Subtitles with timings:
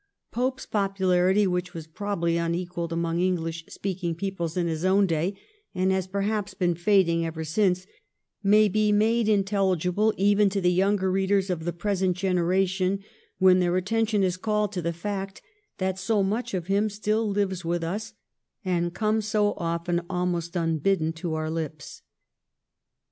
[0.31, 5.35] Pope's popu larity, which was probably unequalled among English speaking peoples in his own day,
[5.75, 7.85] and has perhaps been fading ever since,
[8.41, 13.03] may be made in telligible even to the younger readers of the present generation
[13.37, 15.43] when their attention is called to the fact
[15.77, 18.13] that so much of him still lives with us,
[18.65, 22.01] and comes so often almost unbidden to our lips.